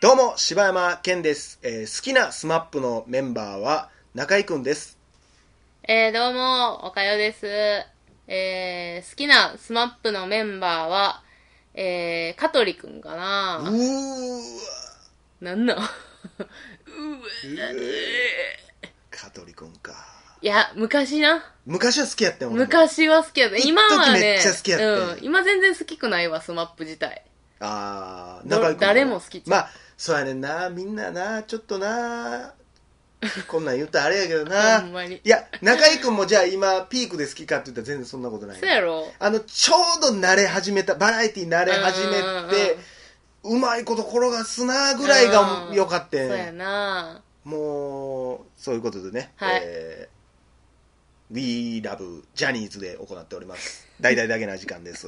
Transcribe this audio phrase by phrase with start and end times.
[0.00, 1.58] どうも、柴山健です。
[1.62, 4.98] えー好きなスマップのメンバーは中井くんです。
[5.82, 7.46] えー、どうも、おかよです。
[8.26, 11.22] えー、好きなスマップのメンバーは、
[11.74, 13.70] えー、香取くんかうなーわ、
[15.40, 15.86] なんなんうわ
[19.10, 20.13] 香取くんか。
[20.44, 21.42] いや、昔な。
[21.64, 22.66] 昔は好きやったよ、俺も。
[22.66, 23.56] 昔は好きやった。
[23.56, 25.24] 今はね、めっちゃ好きやったうん。
[25.24, 27.24] 今全然好きくないわ、スマップ自体。
[27.60, 28.80] あー、ど中井くん。
[28.80, 32.52] 誰も好きちゃうまあ、そうやねんな、みんなな、ちょっとな、
[33.48, 34.80] こんなん言ったらあれやけどほな。
[34.84, 38.60] んまにいや、中井くんもじゃあ今、ピークで好きかって言ったら全然そんなことない。
[38.60, 42.20] そうやろあの、ちょうど慣れ始めた、バラエティ慣れ始め
[42.54, 42.76] て、
[43.44, 50.13] うまいこと転がすなぐらいが良かったそうやんなもう、そういうことでね、はいえー
[51.30, 53.86] We Love Johnny's で行っております。
[54.00, 55.06] 大々だけな時間です。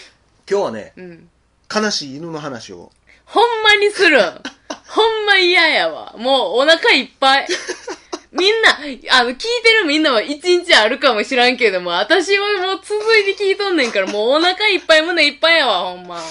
[0.48, 1.30] 今日はね、うん。
[1.74, 2.92] 悲しい犬の話を。
[3.24, 4.42] ほんまにするん。
[4.86, 6.14] ほんま嫌やわ。
[6.16, 7.48] もうお腹いっぱい。
[8.30, 8.78] みんな、
[9.18, 16.22] あの、聞いてるみんなは一日あるかもしらんけども、私はもう続いて聞いとんねんから、もうお腹いっぱい胸いっぱいやわ、ほんま。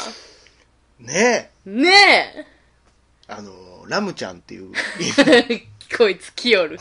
[0.99, 2.47] ねね
[3.27, 4.71] あの、ラムちゃんっていう。
[5.49, 5.63] え。
[5.97, 6.79] こいつ来よる。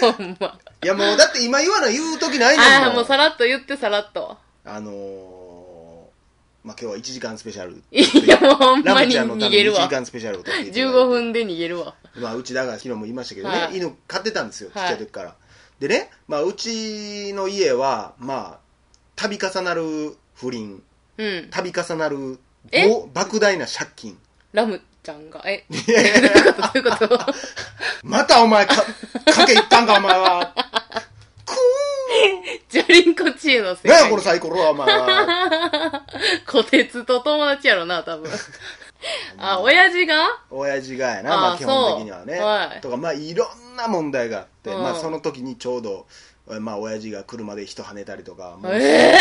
[0.00, 0.58] ほんま。
[0.82, 2.84] いやもう、だって今言わない言う時ないねんもん。
[2.84, 4.36] ああ、もうさらっと言ってさらっと。
[4.64, 7.82] あのー、まあ、今日は1時間スペシャル。
[7.90, 9.88] いや、もうほんラまにムちゃんのために1逃げるわ時。
[9.94, 11.94] 間スペシャルを撮っていただいて15分で逃げるわ。
[12.16, 15.34] まあ、うちだから昨日も言いましたけどね、はい犬飼ってたんですよ、ちっはいちゃい時から。
[15.80, 18.58] でね、まあ、うちの家は、まあ、
[19.16, 20.82] 度重なる不倫、
[21.18, 21.50] うん。
[21.50, 22.38] 度重なる
[22.72, 22.88] え？
[22.88, 24.18] ぼ莫大な借金。
[24.52, 27.06] ラムちゃんが、え、どういうこと？
[27.08, 27.34] どういうこと？
[28.04, 30.54] またお前か、かけいったんか、お前は。
[32.90, 33.88] リンコチエの世ーん。
[33.88, 34.04] なん界。
[34.04, 36.06] や、このサイコロは、お前は。
[36.46, 38.30] こてつと友達やろな、多分。
[39.38, 40.28] あ、親父が？
[40.50, 42.38] 親父がやな、まあ、基本的にはね。
[42.38, 46.06] はいとか、まあ、いろんな問題があって、うんまあ、その時にちょうど、
[46.46, 49.14] まあ、親父が車で人跳ねたりとか、え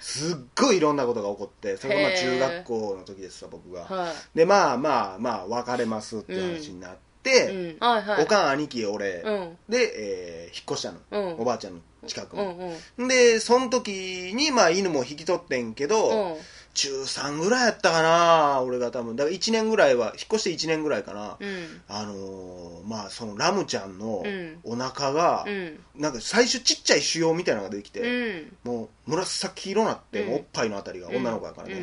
[0.00, 3.94] すっごいいろんなことが起こって、それがまあ中学校の時ですわ、僕がぇ。
[3.94, 7.72] はで、まあまあまあ、別れますっていう話になって、い。
[7.72, 7.78] うん。
[7.80, 8.22] はいはい。
[8.22, 9.58] おかん、兄貴、俺、うん。
[9.68, 12.44] で、えー引っ越したの、うんおばあちゃんの近くうに。
[12.46, 13.08] んうん。
[13.08, 16.36] で、その時に、まあ、犬も引き取ってんけど、うん。
[16.74, 19.14] 中3ぐらいやったかな、俺が多分。
[19.14, 21.36] だから1年ぐらいは、引っ越して1年ぐらいかな。
[21.38, 21.82] うん。
[21.88, 25.78] あのーまあ、そのラムちゃんのうんお腹が、うん。
[25.96, 28.72] なんか最初ちっちゃい腫瘍みたいなのができて、うん。
[28.72, 31.74] もう紫色になって、おっぱいのあたりが女の子やからね。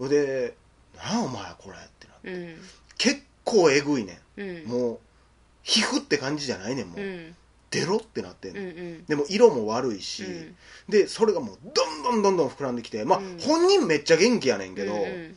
[0.00, 0.08] うん。
[0.08, 0.54] それで、
[1.02, 2.30] なんお前これってなって。
[2.30, 2.56] うん。
[2.98, 4.66] 結構えぐいねうんん。。
[4.66, 4.98] もう、
[5.62, 7.00] 皮膚って感じじゃないねん、もう。
[7.72, 7.80] うん。
[7.80, 8.64] 出ろってなってんうん。
[8.64, 9.04] うの、ん。
[9.04, 10.56] でも色も悪いし、うん
[10.88, 15.36] で、それがもうどんどんどんどん膨らんできて、まあ、うん本人めっちゃ元気やねんけど、うん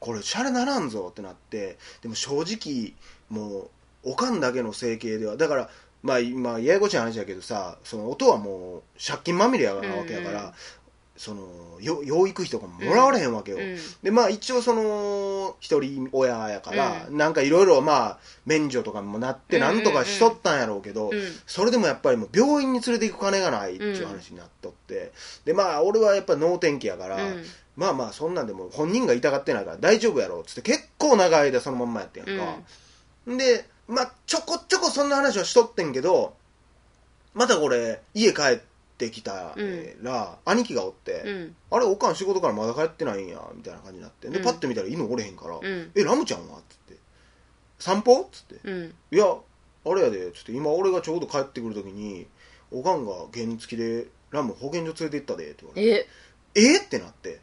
[0.00, 2.94] これシャレならんぞってなって、でも正直、
[3.28, 3.70] も
[4.04, 5.70] う、おかんだけの整形では、だから、
[6.02, 10.52] まあ今、ややこしい話だけどさ、その音はもう借金まみれやなわけやから、うんうん
[11.20, 11.42] その、
[11.82, 13.58] よ養育費とかももらわれへんわけよ。
[13.58, 19.74] うんでまあ一応その一人親やから、なんかいろいろまあ免除とかもなってうんうんうん。
[19.76, 21.20] なんとかしとったんやろうけど、うん。
[21.46, 25.12] それでもやっぱりもう病院に連れて行く金がないっていう話になっとって、
[25.44, 27.44] でまあ俺はやっぱ脳天気やから、うん。
[27.76, 32.56] まあまあそんなんでも本人が痛がってないから大丈夫やろっつって結構長い間そのまんまやってんやんか、
[33.26, 36.34] でまあちょこちょこそんな話はしとってんけど
[37.34, 38.69] またこれ家帰って
[39.08, 41.56] きたら、兄貴がおって、うん。
[41.70, 44.28] あれ、おかん仕事からまだ帰ってないんや、みたいな感じになって。
[44.28, 45.90] で、うんパッて見たら犬おれへんから、うん。
[45.94, 46.60] え、ラムちゃんは？
[46.68, 46.96] つって。
[47.78, 48.28] 散歩？
[48.30, 48.56] つって。
[48.62, 48.94] うん。
[49.10, 52.26] いや、あれやで、つって、今俺がちょうど帰ってくるときに、
[52.70, 56.08] おかんが原付でラム保健所連れて行ったで、って言われて。
[56.54, 56.78] え、え？
[56.78, 57.40] ってなって。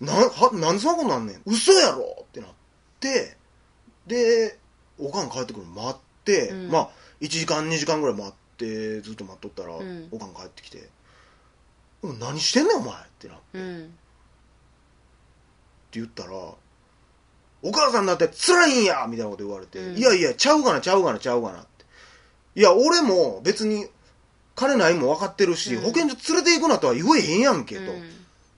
[0.00, 1.42] な、は、なんでそんなことなんねん？
[1.46, 2.16] 嘘やろ？
[2.22, 2.50] ってなっ
[3.00, 3.36] て、
[4.06, 4.58] で、
[4.98, 6.90] おかん帰ってくるの待って、うんまあ、
[7.20, 10.88] 1時間2時間ぐらい待って、ずっと待っとったら、うんおかん帰ってきて、
[12.02, 13.58] うん何してんねんお前ってなって。
[13.58, 13.84] うん。
[13.84, 13.90] って
[15.92, 16.30] 言ったら、
[17.62, 21.84] お母さんだって辛いんやみたいなこと言われて、うんいやいや、ちゃうがな、ちゃうがな、ちゃうがなって。
[22.54, 23.86] いや、俺も別に
[24.54, 27.92] 金ないもん分かってるし、うん保健所連れて行くなとは言えへんやんけと。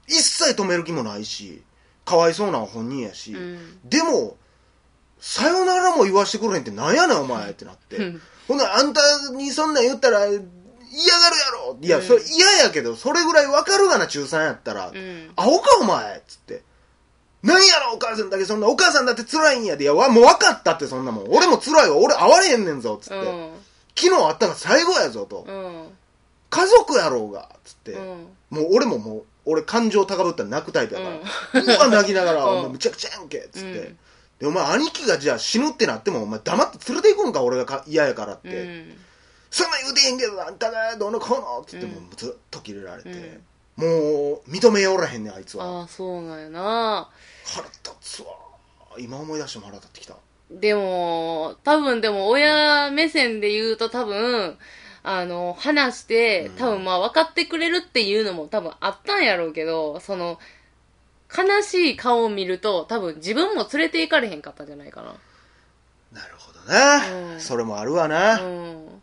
[0.09, 1.63] 一切止める気もないし、
[2.05, 3.79] かわいそうな本人やし、うん。
[3.85, 4.37] でも、
[5.21, 7.97] さよならも言わしてくれへんってなんやねんお前ってなって。
[7.97, 8.23] うん。
[8.49, 9.01] ほんならあんた
[9.33, 10.43] にそんなん言ったら嫌がるや
[11.55, 14.91] ろいや、うんそれ嫌やけど、それぐらい分かるがな、中3やったら。
[14.91, 15.31] うん。
[15.37, 16.63] アホかお前っつって。
[17.43, 19.85] 何やろお母さんだけそんな、お母さんだって辛いんやで。
[19.85, 21.25] いや、わもう分かったってそんなもん。
[21.31, 21.97] 俺も辛いわ。
[21.97, 23.15] 俺会われへんねんぞ、つって。
[23.15, 23.51] うん。
[23.97, 25.45] 昨日会ったが最後やぞと。
[25.49, 25.89] うん。
[26.51, 27.93] 家族やろうが、つって。
[27.93, 28.27] うん。
[28.51, 33.95] もう俺ももう、俺感情高ぶったら泣くタイプやから、うわ泣きながら「うんお前むちゃくちゃやんけ」っつって、
[34.43, 38.97] うんでお前兄貴がじゃあ死ぬってなってもお前黙って連れて行くんか俺がか嫌やからって、うん。
[39.51, 43.11] そんなん言うてへんけどあんたがどうのこうのっつってもずっとキレられて、
[43.79, 43.85] うん。
[43.85, 45.65] もう認めよらへんねんあいつは。
[45.65, 47.09] ああそうなんやな。
[47.45, 48.29] 腹立つわ。
[48.99, 50.17] 今思い出しても腹立ってきた。
[50.51, 54.59] でも多分でも親目線で言うと多分
[55.05, 56.57] あの話してうん。
[56.57, 60.41] 多分まあ分かってくれるっていうのも多分あったんやろうけどその
[61.37, 65.15] 悲しい顔を見ると多分自分も連れて行かれへんかったんじゃないかな。
[66.13, 67.41] なるほどな、うん。
[67.41, 69.03] それもあるわな、うん。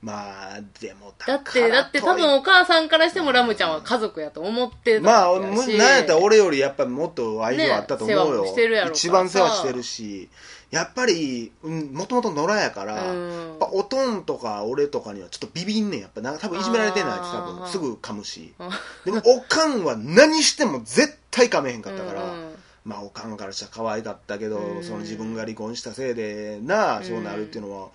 [0.00, 5.72] まあでもだって、だって多分お母さんからしてもラムちゃんは家族やと思ってたまあ、わけやし。
[5.72, 8.24] むなんやったら俺よりやっぱもっと愛情あったと思うよ。
[8.24, 10.28] ね世話もしてるやろ一番世話してるし、
[10.70, 13.56] やっぱり、うん、もともと野良やから、うん。
[13.72, 16.00] おとんとか俺とかにはちょっとビビんねん。
[16.00, 17.60] やっぱなんか多分いじめられてんない多あー。
[17.62, 18.54] 分すぐ噛むし。
[18.60, 18.70] うん
[19.04, 22.54] でもおかんは何しても絶対噛めへんかったから、うん
[22.84, 27.88] まあおかんからしたら可愛かったけど、うんその自分が離婚したせいでな、そうなるっていうのは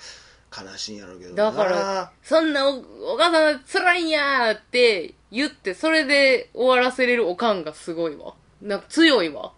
[0.51, 1.49] 悲しいんやろうけどな。
[1.49, 2.79] だから、そんなお
[3.13, 8.33] お母さん辛いんやーって言って、それで終わらせれるおかんがすごいわ。
[8.61, 9.53] なんか強いわ。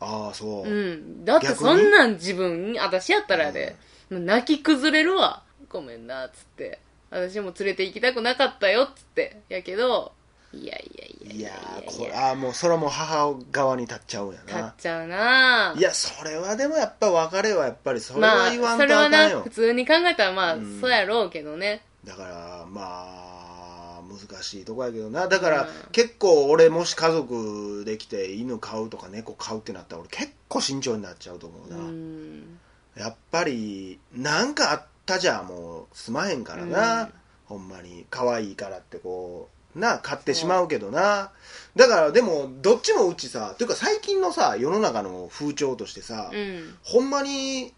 [0.00, 0.68] ああ、そう。
[0.68, 1.24] うん。
[1.24, 3.76] だってそんなん自分、私やったらやで、
[4.10, 5.42] もう泣き崩れるわ。
[5.68, 6.80] ごめんな、つって。
[7.10, 9.40] 私も連れて行きたくなかったよ、つって。
[9.50, 10.12] やけど、
[10.52, 11.82] いやいやいやいやいや。
[11.86, 14.56] ーこれあーもうそれはもう母側に立っちゃうんやな。
[14.56, 15.74] 立っちゃうな。
[15.76, 21.82] いやそれはでもやっぱ別れはやっぱりそれまあ、は言わんとそれはな、あかんよ、普通に考えたらまあ、うんそうやろうけどね。
[22.04, 25.28] だからまあ難しいとこやけどな。
[25.28, 32.58] だから、うん結構俺もし家族できて犬飼うとか猫飼うってなったら俺結構慎重になっちゃうと思ううな、ん。
[32.96, 37.12] やっぱりなんかあったじゃもうすまへんからな、うん。
[37.46, 38.06] ほんまに。
[38.10, 41.30] 可愛いからってこうな買ってしまうけどな。
[41.76, 46.74] だからでもどっちもうちさというか最近のさ世の中の風潮としてさ、うん。
[46.82, 47.72] ほんまに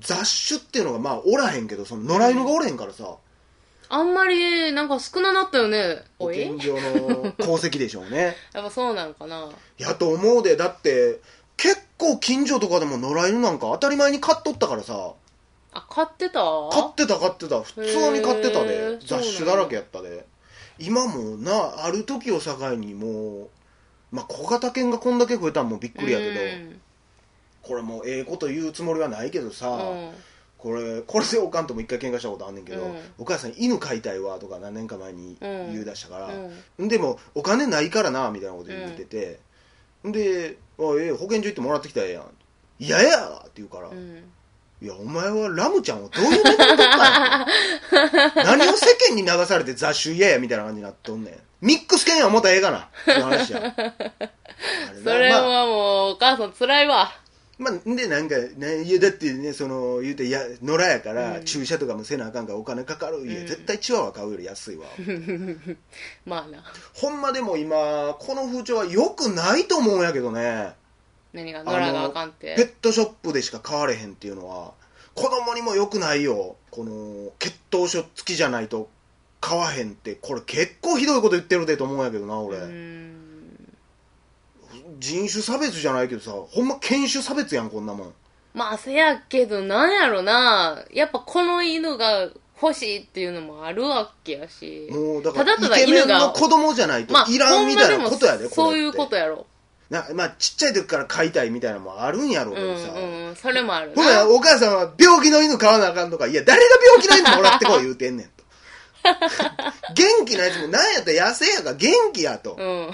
[0.00, 3.16] 雑種っていうのがまあおらへんけどその野良犬がおれへんからさ、
[3.90, 6.02] あんまり、なんか少ななったよね。
[6.18, 8.36] 保健所の功績でしょうね。
[8.52, 9.48] やっぱそうなんかな。
[9.78, 10.56] やと思うで。
[10.56, 11.20] だって
[11.56, 15.12] 結構近所とかでも野良犬なんか当たり前に飼っとったからさ。
[15.72, 16.40] あ、買ってた？
[16.40, 17.62] 飼ってた飼ってた。
[17.62, 20.26] 普通に飼ってたへでー雑種だらけやったで
[20.78, 23.48] 今もなある時を境にもう
[24.10, 26.80] まあ小型犬がこんだけ増えたんもびっくりやけど、うん。
[27.62, 30.10] これもうええこと言うつもりはないけどさ、うん。
[30.56, 32.96] これ これでおかんとも一回喧嘩したことあんねんけど、うん。
[33.18, 36.30] お母さん犬飼いたいわとか何年か前に言い出したから、
[36.78, 36.88] うん。
[36.88, 39.40] でもお金ないからなみたいなこと言ってて、
[40.04, 42.24] で「あええ保健所行ってもらってきたらええやん」
[42.78, 44.22] 「嫌やや!」って言うから「うん
[44.80, 46.76] いやお前はラムちゃんをどういう目でったん
[47.20, 47.46] や」
[48.44, 51.34] 何を世間に流されて雑種嫌やみたいな感じになっとんねん。
[51.60, 52.78] ミックス犬はもっとええかな。
[52.78, 53.74] って話や
[55.02, 57.10] それまあはもう、お母さん辛いわ。
[57.58, 61.44] まあ、でなんか、ね、いやだってねその言うていや野良やから、うん。
[61.44, 63.46] 注射とかもせなあかんからお金かかるいや、うん。
[63.48, 64.86] 絶対チワワ買うより安いわ。
[66.24, 66.62] まあな。
[66.94, 70.74] ほんまでも今この風潮は良くないと思うんやけどね
[71.38, 72.54] 何が、野良があかんって。
[72.56, 74.72] ペットショップでしか買われへんっていうのは
[75.14, 78.88] 子供にも良くないよこの血統書付きじゃないと
[79.40, 83.14] 買わへんってこれ結構ひどいこと言ってるでと思うんやけどな俺、うん
[85.00, 88.12] 人種差別じゃないけどさほんま犬種差別やんこんなもん
[88.54, 90.84] まあ、せやけど、なんやろな。
[90.92, 92.28] やっぱこの犬が
[92.60, 94.88] 欲しいっていうのもあるわけやし。
[94.90, 99.46] もうだからただただイケメン犬がの子供じゃないとまあ、いらんみたいなことやで、までもこそういうことやろ。
[99.90, 103.02] なまあちっちゃい時から飼いたいみたいなのもあるんやろううんけどさ、う
[103.32, 104.28] ん、それもあるほらな。
[104.28, 108.44] お母さんは病気の犬飼わなあかんとかいや誰が病気の犬もらってこい言うてんねんと。
[109.94, 112.56] 元気なやつもなんやったら野生やから元気やと。
[112.58, 112.90] うん。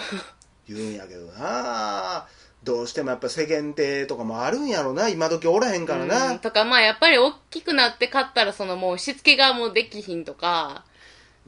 [0.68, 2.26] 言うんやけどな。
[2.62, 5.08] どうしてもやっぱ世間体とかもあるんやろな。
[5.08, 6.38] 今時おらへんからな、うん。
[6.38, 10.84] とか、まあ、やっぱり大きくなって飼ったら、そのもうしつけがもうできひんとか、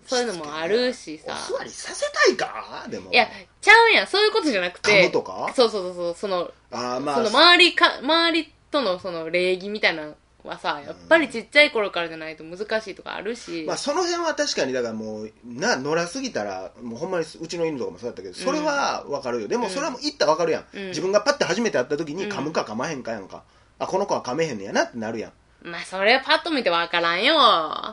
[0.06, 1.36] そういうのもあるしさ。
[1.50, 2.86] お座りさせたいか？
[2.88, 3.10] でも。
[3.12, 3.28] いや、
[3.60, 4.04] ちゃうや。
[4.04, 4.06] ん。
[4.06, 5.06] そういうことじゃなく噛て。
[5.06, 5.52] むとか？
[5.54, 6.14] そうそうそうそう。
[6.14, 7.14] その、あーまあ。
[7.16, 13.64] その周りか、周りとのその礼儀みたいなのはさ、やっぱりちっちゃい頃からじゃないと難しいとかあるし。
[13.66, 20.88] まあ、その辺は確かにだからもうな野良すぎたらもうほんまにうちの犬とかもそうだったけどそれは分かるよ、でもそれはもう言ったら分かるやん、うん。
[20.90, 23.42] 自分がパッて初めて会った時にうん噛むか噛まへんかやんか、
[23.80, 25.32] あこの子は噛めへんねやなってなるやん
[25.62, 27.34] まあ、それパッと見てわからんよ。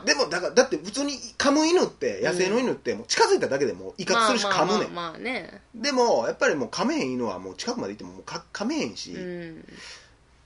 [0.04, 5.60] でもだからだって普通に噛む犬って野生の犬ってもう近づいただけでもう威嚇するし噛むねん、まあまあまあまあね。
[5.74, 9.64] でもやっぱりもう噛めへん犬はもう近くまで行ってももうか噛めへんし、うん。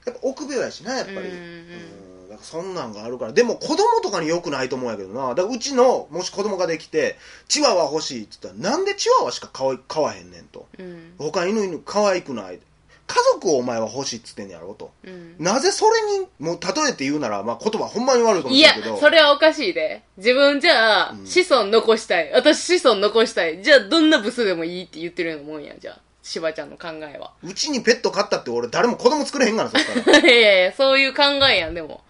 [0.05, 3.33] やっぱ臆病やしなやっぱり、うんうんだからそんなんがあるから。
[3.33, 5.29] でも子供とかに良くないと思うんやけどな。
[5.29, 10.67] だからうちの、もし子供ができて、チワワ欲しいって言ったら、なんでチワワしか買わ買わへんねんと。
[10.77, 11.13] うん。
[11.17, 12.59] 他犬犬可愛くない。
[13.09, 14.91] 家族をお前は欲しいっつってんやろと。
[15.03, 15.35] うん。
[15.39, 20.03] なぜそれに、もう例えて言うなら、まあ言葉ほんまに悪いかもいやしれんけど。、それはおかしいで。
[20.17, 22.31] 自分じゃあ、うん子孫残したい。
[22.31, 23.63] 私子孫残したい。
[23.63, 25.99] じゃあ、どんなブスでもいいって言ってるようなもんや、じゃあ。
[26.21, 27.33] しばちゃんの考えは。
[27.43, 30.19] うちにペット飼ったって俺誰も子供作れへんから、そったら。
[30.19, 32.03] いやいや、そういう考えやん、でも。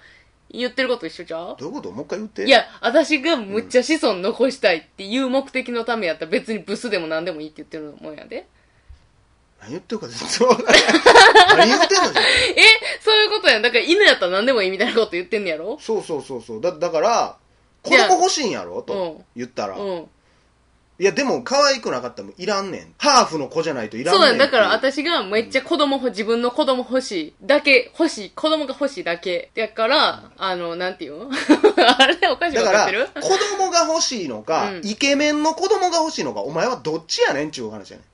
[0.52, 1.56] 言ってること一緒ちゃう？
[1.60, 1.92] どういうこと？
[1.92, 2.44] もう一回言って。
[2.44, 8.48] いや、私がむっちゃ子孫残したいっていう目的のためやったら別にブスでも何でもいいって言ってるもんやで。
[9.62, 10.82] 何言ってるか全然わからない。
[11.68, 12.26] 何言ってんのじゃん。
[12.26, 12.30] え、
[13.04, 13.62] そういうことやん。
[13.62, 15.78] だから犬やったら何でもいいみたいなこと言ってんねやろ？
[15.82, 16.62] そうそうそうそう。
[16.62, 17.36] だだから、
[17.84, 18.76] 子供欲しいんやろ？
[18.78, 19.76] うんと言ったら。
[19.78, 20.08] うん。
[21.02, 22.94] いや、でも可愛くなかったらもういらんねん。
[22.98, 24.38] ハーフの子じゃないといらんねんそうやん。
[24.38, 27.34] だからっていう私がめっちゃ子供ほ、自分の子供欲しい。
[27.42, 28.30] だけ、欲しい。
[28.32, 29.50] 子供が欲しいだけ。
[29.56, 31.18] だから、あの、なんていう？
[31.20, 31.30] の
[31.98, 38.06] あれおかしいだからこってる、子供が欲しいのか、うんイケメンの子供が欲しいのか、お前はどっちやねんちゅう話やねん。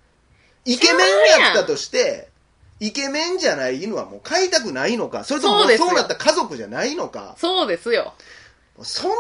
[0.66, 2.28] イケメンやったとして、
[2.80, 8.14] イケメンじゃない犬はもう飼いたくないのか、それともそうなった家族じゃないのか、そうですよ。
[8.82, 9.16] そんな、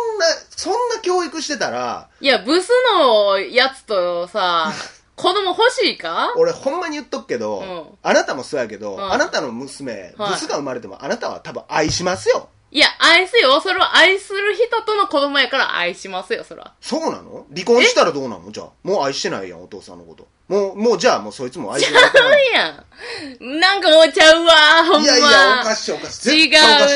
[0.50, 4.74] そんな教育してたら、いや、ブスのやつとさ、
[5.16, 6.34] 子供欲しいか？
[6.36, 7.86] 俺ほんまに言っとくけど、うん。
[8.04, 9.14] あなたもそうやけど、うん。
[9.14, 10.32] あなたの娘、はい。
[10.32, 12.50] ブスが生まれてもあなたは多分愛しますよ。
[12.76, 13.62] いや、愛すよ。
[13.62, 16.74] それは愛する人との子供やから愛しますよ、それは。
[16.82, 17.46] そうなの？
[17.54, 18.52] 離婚したらどうなの？
[18.52, 18.70] じゃあ。
[18.84, 20.28] もう愛してないやん、お父さんのこと。
[20.50, 22.26] もう、もうじゃあもうそいつも愛してないから。
[22.26, 23.60] そうやん。
[23.62, 24.54] なんか思っちゃうわ、
[24.92, 25.04] ほんま。
[25.04, 26.48] いやいや、おかしいおかしい。
[26.48, 26.96] 違う絶対おかし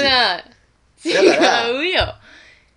[1.06, 1.14] い。
[1.40, 1.70] な。
[1.70, 2.16] 違うよ。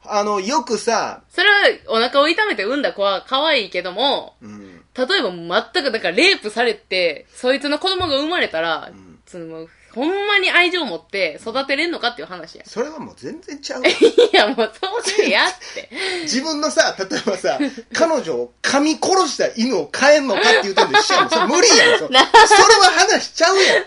[0.04, 1.56] あの、よくさ、それは
[1.88, 12.66] お腹を痛めて産んだ子は可愛いけども、うん、例えば全く、だからレイプされて、そいつの子供が生まれたら、んそのもうほんまに愛情を持って育てれんのかっていう話やん。
[12.66, 13.88] それはもう全然ちゃうわ。
[13.92, 13.92] い
[14.32, 15.90] や、もうそうせやって。
[16.22, 17.58] 自分のさ、例えばさ、
[17.92, 21.30] 彼女を噛み殺した犬を飼えんのかって言ってんで一緒やん。
[21.30, 21.99] それ無理やん。
[21.99, 22.25] そそれは
[22.96, 23.80] 話しちゃうや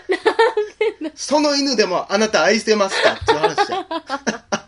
[1.08, 1.12] ん。
[1.16, 3.86] その犬でもあなた愛してますかっていう話やん。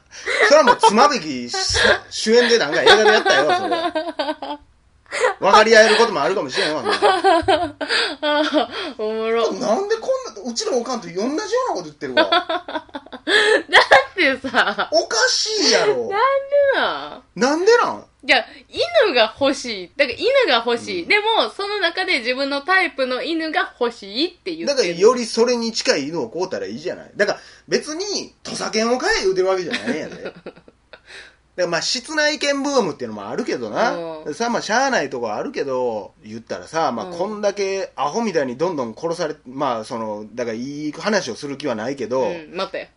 [0.49, 1.50] それはもう妻夫木
[2.11, 4.67] 主演でなんか映画でやったよ、それは。
[5.40, 6.83] 分かり合えることもあるかもしれんわ。
[6.88, 7.76] あ
[8.23, 8.68] あ、
[8.99, 9.52] おもろ。
[9.52, 10.09] だなんでこ
[10.40, 12.25] んな、うちのおかんと同じようなこと言ってるわ？
[14.11, 16.11] ってさ、おかしいやろ。
[16.75, 17.64] ななん？
[17.64, 18.04] でなん？
[18.25, 18.47] じゃあ、
[19.07, 19.90] 犬が欲しい。
[19.97, 21.07] だから犬が欲しい。
[21.07, 24.95] でも、その中で自分のタイプの犬が欲しいって言だってる。
[24.95, 27.12] からよりそれに近い犬を買うたらいいじゃない。
[27.14, 30.33] だから別に土佐犬を飼え言うてるわけじゃないんやで。
[31.59, 33.97] だからまあ室内犬ブームっていうのもあるけどな。
[34.25, 42.91] うんさあまあしゃあないとこはあるけど、言ったらさ、まあうんこんだけアホみたいにどんどん殺され、まあその、だからいい話をする気はないけど、うん、待って。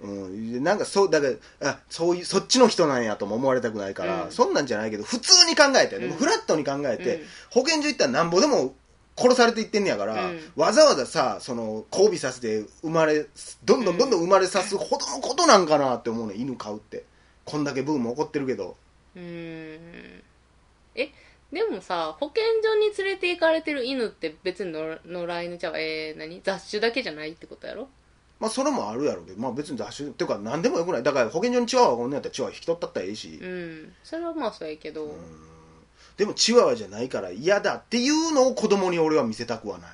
[0.00, 1.26] うん、なんかそう、だか
[1.60, 8.74] ら、あ、そういう、そっちの人なんやとも思われたくないから、うんそんなんじゃないけど、普通に考えて、うんフラットに考えて、うん保健所行ったらなんぼでも
[9.18, 13.26] 殺されていってんねやから、うんわざわざさ、その、交尾させて生まれ、
[13.66, 17.04] どんどんどんどん生まれさすほどのことなんかなって思うね、犬飼うって。
[17.46, 18.76] こんだけブーム起こってるけど。
[19.14, 20.22] うーん。
[20.96, 21.10] え、
[21.52, 25.78] でもさ、保健所に連れて行かれてる犬って別に野野良犬ちゃう？
[25.78, 26.42] えー、何？
[26.42, 27.88] 雑種だけじゃないってことやろ？
[28.40, 31.02] まあそれもあるやろうけど、まあ別に雑種、っていうか何でもよくない。
[31.02, 33.38] だから保健所にチワワがこんなんやったらチワワ引き取ったったらええし。
[33.40, 33.92] うん。
[34.02, 35.16] それはまあそうやけど。
[36.16, 39.90] でもチワワじゃないから嫌だっていうのを子供に俺は見せたくはない。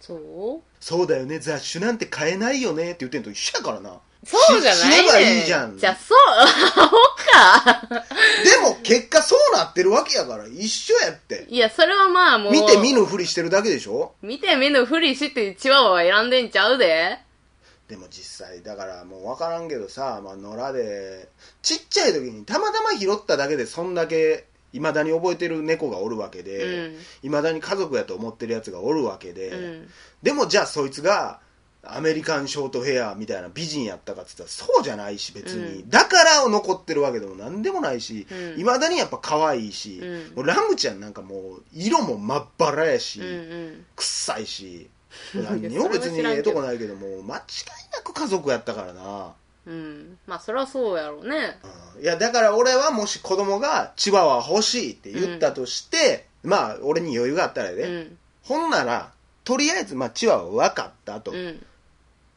[0.00, 0.62] そう？
[0.80, 4.00] そうだよね、雑種なんて買えないよねって言ってんと一緒やからな。
[4.26, 6.18] そうじゃないねし死ねばいいじゃんじゃあ、そう、
[6.82, 7.88] アホか。
[8.44, 11.46] でも結果そうなってるわけやから一緒やって。
[11.48, 12.52] いや、それはまあもう。
[12.52, 14.14] 見て見ぬふりしてるだけでしょ？
[14.22, 17.18] 見て見ぬふりしてチワワは選んでんちゃうで。
[17.88, 21.28] でも実際だからもう分からんけどさ、まあ、野良で
[21.60, 26.94] ちっちゃい時にたまたま拾っただけでそんだけいまだに覚えてる猫がおるわけうでん。
[27.22, 29.90] いま、未だに家族やと思ってるやつがおるわけで、うん。
[30.22, 31.40] でもじゃあそいつが
[31.86, 43.86] アメリカンショートヘアみたいな美人やったかって言ったらそうじゃないし別に、うんだから残ってるわけでも何でもないしうんいま、未だにやっぱ可愛いし、うんもうラムちゃんなんかもう色もまっばらやし、うんうん。
[43.96, 44.88] 臭いし
[45.34, 47.42] い何やにも別にええとこないけどもう間違い
[47.92, 49.32] なく家族やったからな、
[49.66, 50.18] うん。
[50.26, 51.58] まあ、そりゃそうやろうね。
[51.62, 58.18] うんいやだから俺はもし子供がチワワ欲しいって言ったとして、まあ俺に余裕があったらやで、うん。
[58.42, 59.12] ほんなら
[59.44, 61.64] とりあえずまあチワワ分かったと、うん。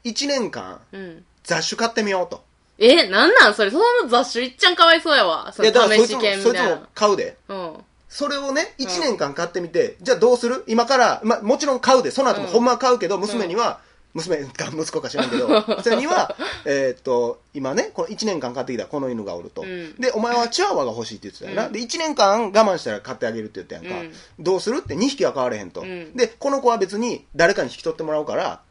[0.09, 1.25] 1年間うん。
[1.43, 2.43] 雑種買ってみようと。
[2.77, 3.53] え、なんなん？
[3.55, 5.51] それ、その雑種いっちゃんかわいそうやわ。
[5.53, 6.87] その試しいつもそいつも券みたいな。
[6.93, 7.37] 買うで。
[7.47, 7.73] うん。
[8.09, 10.63] それをね1年間買ってみて、じゃあどうする？
[10.67, 12.11] 今から、まあ、もちろん買うで。
[12.11, 13.79] その後もほんまは買うけど、娘には
[14.13, 15.47] 娘か 息子か知らんけど
[15.83, 16.35] それには、
[16.65, 19.95] えーっと今ねこの1年間飼ってきたこの犬がおると、うん。
[19.95, 21.73] でお前はチワワが欲しいって言ってたよな、うん。
[21.73, 24.13] で1年間我慢したら買ってあげるって言ったやんか、うん。
[24.43, 24.79] どうする？
[24.79, 26.15] って2匹は飼われへんと、うん。
[26.15, 28.61] でこの子は別に誰かに引き取ってもらうから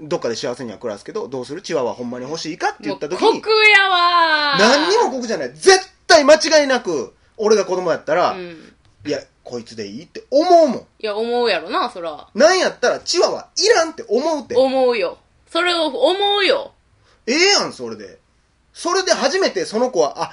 [0.00, 1.62] どっかで幸せには暮らすけどどうする？
[1.62, 8.74] チワワほんまに欲しいかって言った時に酷やわー何にも酷じゃない絶対間違いなく俺が子供やったら、うん。
[9.06, 12.28] いやこいつでいいって思うもんいや、思うやろな、そら。
[12.34, 15.18] なんやったらチワワいらんって思うって思うよ。
[15.50, 16.72] それを思うよ。
[17.26, 18.18] ええやんそれで
[18.72, 20.32] それで初めてその子はあ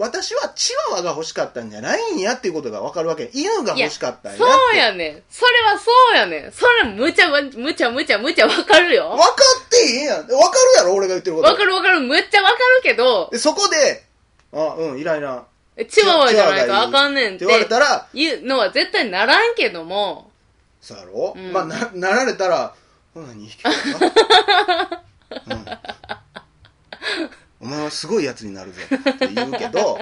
[0.00, 3.30] 私はチワワが欲しかったんじゃないんやっていうことが分かるわけ。
[3.34, 4.44] 犬が欲しかったんやって。
[4.44, 5.22] そうやねん。
[5.28, 6.52] それはそうやねん。
[6.52, 9.10] それむちゃむちゃむちゃむちゃわかるよ。
[9.10, 9.18] 分。
[9.18, 9.26] か
[9.66, 10.26] ってええやん。
[10.26, 10.38] 分かる
[10.78, 11.48] やろ俺が言ってること。
[11.48, 12.00] わかるわかる。
[12.00, 14.04] むっちゃわかるけど、でそこで
[14.54, 15.46] あうんいらんいらん
[15.88, 17.44] チワワじゃないとあかんねんって。
[17.44, 20.30] 言われたら言うのは絶対ならんけども、
[20.80, 21.52] そうやろ、うん。
[21.52, 22.74] まあななられたら
[23.12, 25.02] ほな2匹かな、
[25.46, 25.64] うん、
[27.90, 29.98] はすごいやつになるぜって言うけど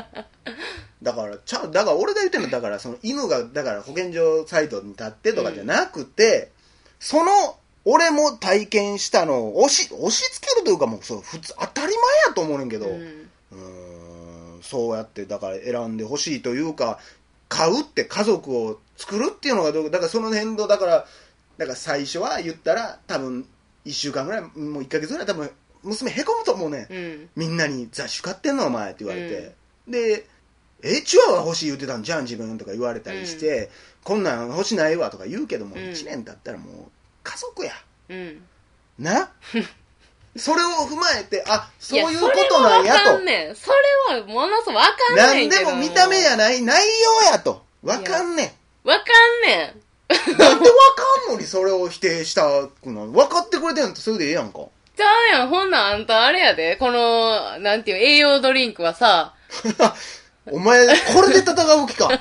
[1.02, 6.50] だからちゃうだから俺が言ってるのはだからその犬がだから保健所サイトに立ってとかじゃなくて、
[6.99, 11.95] その俺も体験したのを押し押し付けるというかもうそう普通当たり前
[12.26, 12.90] やと思うねんけど、う。
[12.90, 16.99] うんーんそうやってだから選んでほしいというか
[17.49, 21.07] 買うって家族を作るっていうのがどうだからその辺のだから
[21.57, 23.47] だから最初は言ったら多分
[23.87, 24.49] 1週間ぐらいも
[24.80, 25.50] う1ヶ月ぐらい多分
[25.83, 27.31] 娘へこむと思うねん、うん。
[27.37, 29.55] みんなに雑種買ってんのお前って言われて、
[29.89, 30.27] で
[30.83, 33.71] えチワワ欲しい言ってたんじゃん自分とか言われたりして、
[34.05, 35.83] こんなん欲しないわとか言うけども、うん。
[35.83, 36.75] 1年経ったらもう
[37.23, 37.73] 家族や。
[38.09, 38.43] うん。
[38.99, 39.31] な？
[40.37, 42.99] それを踏まえてあそういうやことなんやと。
[42.99, 43.57] それはわかんねん。
[43.57, 43.71] そ
[44.11, 45.63] れはものすごくわかんなねんけど。
[45.63, 47.65] んでも見た目やない内容やと。
[47.83, 49.89] わかんねわかんねん。
[50.35, 54.61] んなんでわかんのにそれを否定したくの分かってくれてんのってそれでええやんか
[54.99, 55.49] ちゃうやん。
[55.49, 56.76] ほんなんあんたあれやで。
[56.76, 59.35] この、なんていう、栄養ドリンクはさ、
[60.50, 62.11] お前これで戦う気か。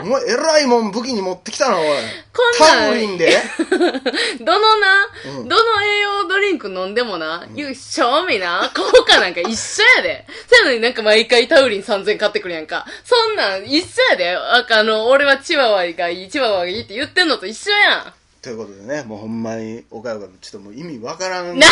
[0.00, 1.86] お前えらいもん武器に持ってきたなおい。
[1.86, 2.78] こんなん。
[2.78, 3.32] タウリンで？
[4.40, 5.48] どのな、うん。
[5.48, 10.26] どの栄養ドリンク飲んでもな、言う、正味な、効果なんか一緒やで。
[10.48, 12.86] そうやのになんか毎回タウリン3000買ってくるやんか。
[13.02, 14.36] そんなん一緒やで。
[14.36, 21.58] ああの、俺はチワワがいい、チワワがいいって言ってんのと一緒やということでねもうほんまに岡山ちょっともう意味わからんことん。
[21.58, 21.70] なん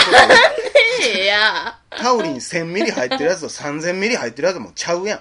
[1.00, 1.79] でいや。
[1.90, 5.16] タウリン1000ミリ入ってるやつと3000ミリ入ってるやつもちゃうや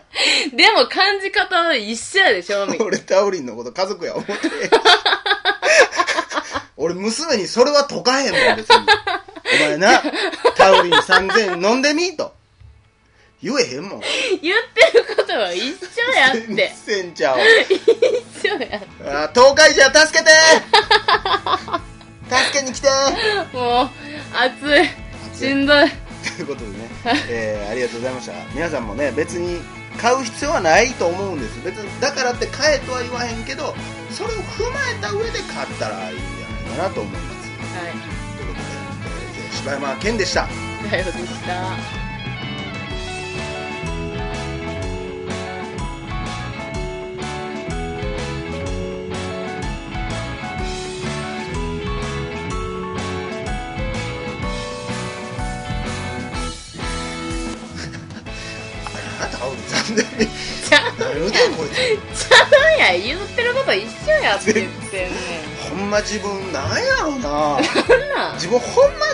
[0.52, 2.78] んでも感じ方は一緒やで、正味。
[2.80, 4.34] 俺タウリンのこと家族や思って
[6.78, 10.02] 俺娘にそれは解かへんもん別にお前な
[10.56, 12.34] タウリン3000飲んでみと
[13.42, 14.00] 言えへんもん
[14.42, 16.74] 言ってることは一緒やって。
[16.86, 17.38] 全然ちゃう。
[19.06, 20.30] あ東海じゃ助けて
[22.30, 22.88] 助けに来て
[23.54, 23.90] もう、
[24.34, 25.38] 暑い。
[25.38, 25.86] しんどい。
[26.36, 26.90] ということでね、
[27.30, 29.60] えーありがとうございました皆さんもね別に
[30.02, 33.76] 買う必要はないと思うんです別にだからって買えとは言わへんけど
[34.10, 37.82] それを踏まえた上で買ったらいいんじゃないかなと思いますは
[38.38, 38.66] ということで、
[39.46, 40.48] えー柴山健でしたい。
[40.92, 42.05] だよでした。
[59.26, 60.34] なた青に残念に
[60.68, 61.52] ちゃ何言うてん。
[61.52, 62.36] のこいちゃ
[62.78, 63.02] うやん。
[63.04, 65.12] 言ってること一緒やって言ってん。
[65.12, 65.18] ね
[65.62, 67.18] つほんま自分なんやろな。
[67.18, 67.22] ん。
[67.22, 67.64] なん
[68.16, 69.06] なん自分ほんま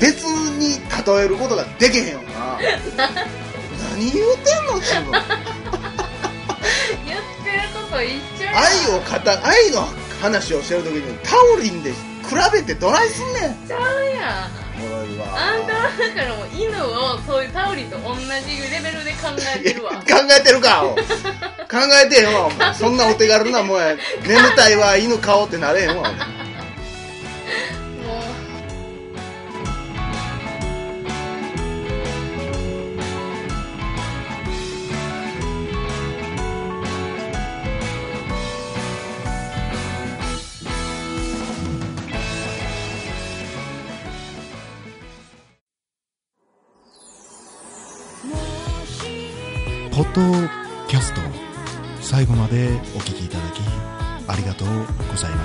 [0.00, 2.58] 別に例えることができへんよな。
[3.90, 4.74] 何言うてんの？
[4.80, 5.12] 自分。
[7.06, 8.56] 言ってること一緒やん。
[8.56, 9.06] 愛を語
[9.42, 9.88] 愛の
[10.20, 11.96] 話をしてる時にタオリンで比
[12.52, 13.66] べてどないすんねん。
[13.66, 14.65] ちゃうやん。
[14.84, 15.26] ろいわ。
[15.32, 18.22] あんたはだからもう犬をそういうタオリンと同じ
[18.70, 19.92] レベルで考えてるわ。
[20.04, 20.98] 考えてるかお考
[22.04, 23.96] えてへんわそんなお手軽なもんや。
[24.26, 26.10] 眠たいわ犬飼おうってなれへんわ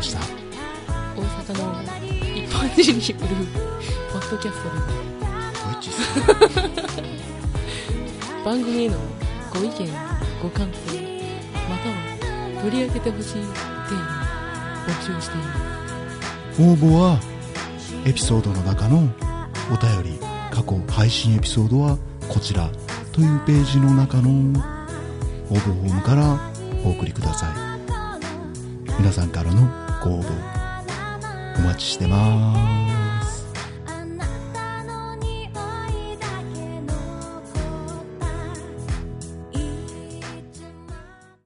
[0.01, 0.19] ました
[1.15, 1.83] 大阪の
[2.35, 3.35] 一般人による
[4.11, 4.77] ポッドキャストで
[5.91, 6.01] す。
[8.43, 8.97] 番組への
[9.53, 9.71] ご意見
[10.41, 10.95] ご感想
[11.69, 11.95] または
[12.63, 14.01] 取り上げてほしいテーマ
[14.87, 15.45] を募集していま
[16.53, 17.19] す応募は
[18.03, 19.07] エピソードの中の
[19.71, 22.71] お便り過去配信エピソードはこちら
[23.11, 26.39] というページの中の応募フォームから
[26.83, 27.71] お送りください
[29.01, 30.17] 皆さんからの行動
[31.59, 33.00] お待ちしてます。